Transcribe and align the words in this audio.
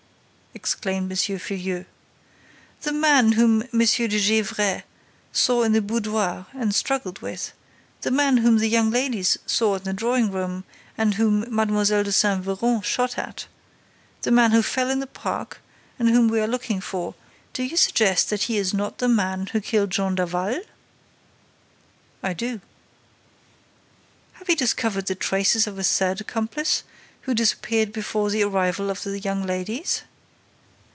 exclaimed 0.53 1.09
M. 1.09 1.17
Filleul. 1.39 1.85
"The 2.81 2.91
man 2.91 3.31
whom 3.31 3.63
M. 3.73 3.79
de 3.79 4.19
Gesvres 4.19 4.83
saw 5.31 5.63
in 5.63 5.71
the 5.71 5.81
boudoir 5.81 6.45
and 6.53 6.75
struggled 6.75 7.19
with, 7.19 7.53
the 8.01 8.11
man 8.11 8.37
whom 8.37 8.57
the 8.57 8.67
young 8.67 8.91
ladies 8.91 9.37
saw 9.45 9.77
in 9.77 9.83
the 9.83 9.93
drawing 9.93 10.29
room 10.29 10.65
and 10.97 11.13
whom 11.13 11.45
Mlle. 11.49 11.85
de 11.85 12.11
Saint 12.11 12.43
Véran 12.43 12.83
shot 12.83 13.17
at, 13.17 13.47
the 14.23 14.29
man 14.31 14.51
who 14.51 14.61
fell 14.61 14.89
in 14.89 14.99
the 14.99 15.07
park 15.07 15.61
and 15.97 16.09
whom 16.09 16.27
we 16.27 16.39
are 16.41 16.47
looking 16.49 16.81
for: 16.81 17.15
do 17.53 17.63
you 17.63 17.77
suggest 17.77 18.29
that 18.29 18.43
he 18.43 18.57
is 18.57 18.73
not 18.73 18.97
the 18.97 19.07
man 19.07 19.47
who 19.53 19.61
killed 19.61 19.89
Jean 19.91 20.15
Daval?" 20.15 20.61
"I 22.21 22.33
do." 22.33 22.59
"Have 24.33 24.49
you 24.49 24.57
discovered 24.57 25.05
the 25.05 25.15
traces 25.15 25.65
of 25.65 25.79
a 25.79 25.83
third 25.83 26.19
accomplice 26.19 26.83
who 27.21 27.33
disappeared 27.33 27.93
before 27.93 28.29
the 28.29 28.43
arrival 28.43 28.89
of 28.89 29.03
the 29.03 29.17
young 29.17 29.43
ladies?" 29.43 30.03